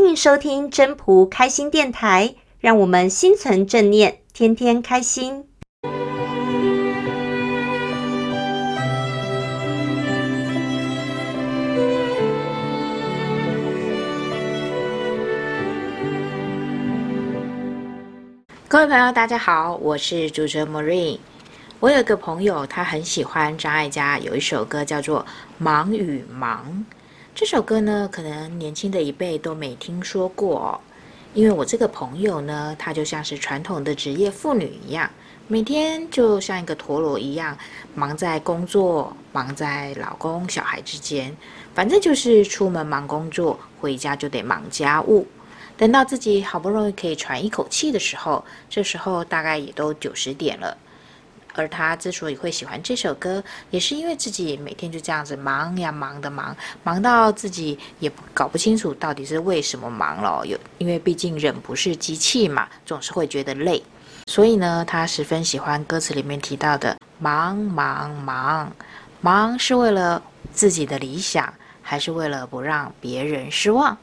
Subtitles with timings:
[0.00, 5.44] 欢迎收听真仆开心电台，让我们心存正念，天天开心。
[18.68, 21.18] 各位朋友，大家好，我是主持人 Marine。
[21.80, 25.22] 我有一个朋友，他很喜欢张艾嘉有一首歌，叫做
[25.58, 26.86] 《忙与忙》。
[27.38, 30.80] 这首歌呢，可能年轻的一辈都没听说过哦。
[31.34, 35.08] 因为我这个朋友呢，她就像是传统的职业妇女一样，
[35.46, 37.56] 每天就像一个陀螺一样，
[37.94, 41.32] 忙在工作，忙在老公、小孩之间，
[41.76, 45.24] 反正就是出门忙工作，回家就得忙家务。
[45.76, 50.76] 等到自己好不容易可以喘一口气的时候，这时候大概也都九十点了。
[51.54, 60.44] 而他之所以会喜欢这首歌，也是因为自己每天就这样子忙呀忙的忙，忙到自己也搞不清楚到底是为什么忙了。
[60.46, 63.82] 有，因为毕竟人不是机器嘛，总是会觉得累。
[64.26, 68.70] 所以呢，他十分喜欢歌词里面提到的“忙忙忙”，
[69.22, 73.96] 忙是为了自己的理想，还是为了不让别人失望？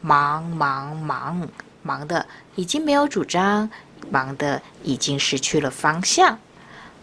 [0.00, 1.48] 忙忙忙，
[1.82, 3.68] 忙的已经没有主张，
[4.10, 6.38] 忙的已经失去了方向。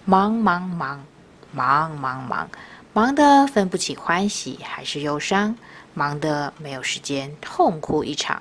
[0.07, 1.03] 忙忙忙，
[1.51, 2.47] 忙忙忙，
[2.93, 5.57] 忙得分不清欢喜还是忧伤，
[5.95, 8.39] 忙得没有时间痛哭一场。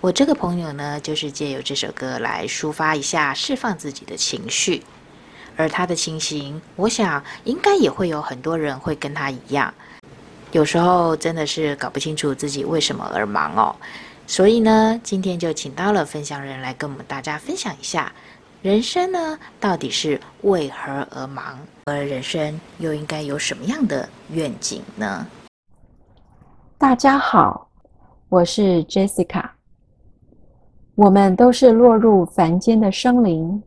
[0.00, 4.84] 我这个朋友呢，就是借由这首歌来抒发一下，释放自己的情绪。
[5.56, 9.74] 而他的情形，我想应该也会有很多人会跟他一样，
[10.52, 13.74] 有时候真的是搞不清楚自己为什么而忙哦。
[14.28, 18.12] 所以呢，今天就请到了分享人来跟我们大家分享一下。
[18.66, 21.56] 人生呢，到底是为何而忙？
[21.84, 25.24] 而人生又应该有什么样的愿景呢？
[26.76, 27.70] 大家好，
[28.28, 29.48] 我是 Jessica。
[30.96, 33.62] 我们都是落入凡间的生灵，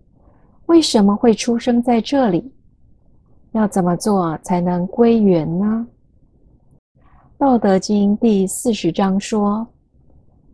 [0.66, 2.54] 为什么会出生在这里？
[3.54, 5.88] 要怎么做才能归元呢？
[7.38, 9.66] 《道德经》第四十章说：“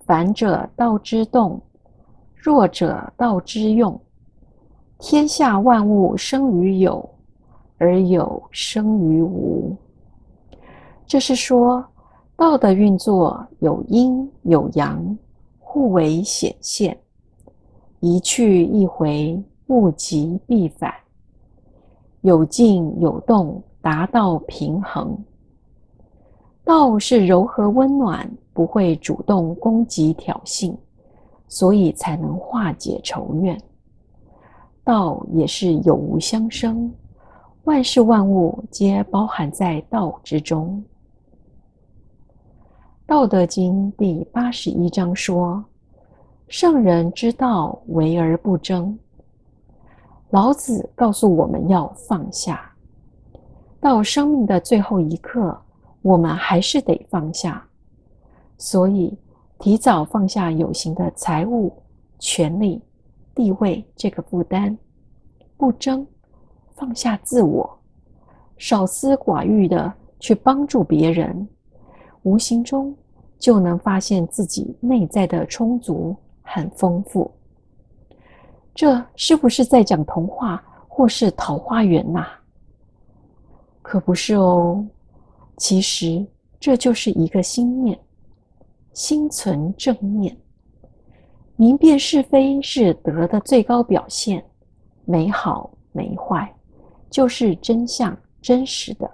[0.05, 1.59] 凡者，道之动；
[2.35, 3.99] 弱者，道之用。”
[5.07, 7.07] 天下万物生于有，
[7.77, 9.71] 而有生于无。
[11.05, 11.85] 这是说，
[12.35, 15.15] 道的运作有阴有阳，
[15.59, 16.97] 互为显现，
[17.99, 20.91] 一去一回，物极必反，
[22.21, 25.15] 有静有动，达到平衡。
[26.63, 30.75] 道是柔和温暖，不会主动攻击挑衅，
[31.47, 33.55] 所以才能化解仇怨。
[34.85, 36.93] 道也是有无相生，
[37.63, 40.81] 万事万物皆包含在道之中。
[43.07, 45.65] 《道德经》第八十一章说
[46.47, 48.97] ：“圣人之道，为而不争。”
[50.29, 52.71] 老子告诉我们要放下，
[53.79, 55.59] 到生命的最后一刻，
[56.03, 57.65] 我们还是得放下。
[58.59, 59.17] 所以，
[59.57, 61.73] 提早放下有形的财物、
[62.19, 62.79] 权力。
[63.35, 64.75] 地位这个负担，
[65.57, 66.07] 不争，
[66.73, 67.77] 放下自我，
[68.57, 71.47] 少私寡欲的去帮助别人，
[72.23, 72.95] 无形中
[73.37, 77.29] 就能发现自己内在的充足很丰富。
[78.73, 82.25] 这是不是在讲童话或是桃花源呐？
[83.81, 84.83] 可不是哦，
[85.57, 86.25] 其实
[86.59, 87.99] 这就是一个心念，
[88.93, 90.35] 心存正念。
[91.57, 94.43] 明辨是非是德的最高表现，
[95.05, 96.53] 没好没坏，
[97.09, 99.09] 就是真相真实的。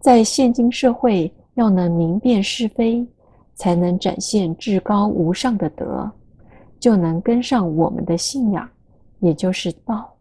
[0.00, 3.06] 在现今社会，要能明辨是非，
[3.54, 6.10] 才能展现至高无上的德，
[6.78, 8.68] 就能跟上我们的信仰，
[9.20, 10.14] 也就是道。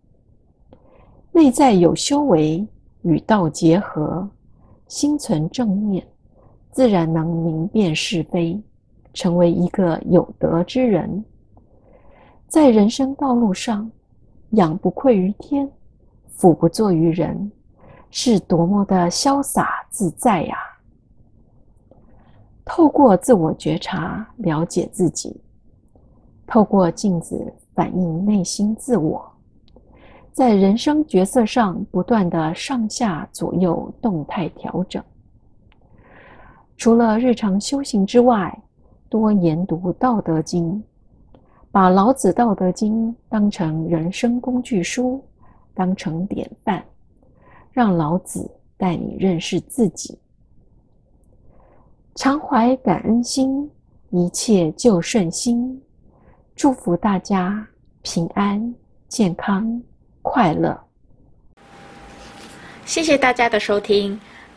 [1.33, 2.65] 内在有修为，
[3.01, 4.25] 与道结合，
[4.87, 6.05] 心存正念，
[6.71, 8.57] 自然能明辨是非。
[9.13, 11.23] 成为一个有德之人，
[12.47, 13.89] 在人生道路上，
[14.51, 15.69] 仰不愧于天，
[16.27, 17.51] 俯不怍于人，
[18.09, 20.57] 是多么的潇洒自在呀！
[22.65, 25.31] 透过自我觉察，了解自己；
[26.47, 29.29] 透过镜子反映内心自我，
[30.31, 35.03] 在人生角色上不断的上下左右动态调整。
[36.77, 38.62] 除了日常修行之外，
[39.13, 40.73] 多研读《道德经》，
[41.71, 45.23] 把老子《道德经》当成人生工具书，
[45.75, 46.83] 当成典范，
[47.71, 50.17] 让老子带你认识自己。
[52.15, 53.69] 常怀感恩心，
[54.09, 55.79] 一切就顺心。
[56.55, 57.67] 祝福大家
[58.01, 58.73] 平安、
[59.07, 59.79] 健康、
[60.23, 60.75] 快乐。
[62.83, 64.19] 谢谢大家的收听。